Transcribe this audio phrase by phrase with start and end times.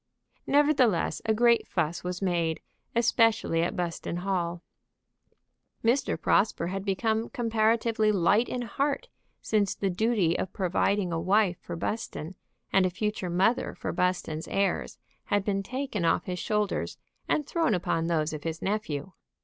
[0.47, 2.59] Nevertheless, a great fuss was made,
[2.95, 4.63] especially at Buston Hall.
[5.83, 6.19] Mr.
[6.19, 9.09] Prosper had become comparatively light in heart
[9.43, 12.33] since the duty of providing a wife for Buston,
[12.73, 16.97] and a future mother for Buston's heirs, had been taken off his shoulders
[17.29, 19.11] and thrown upon those of his nephew.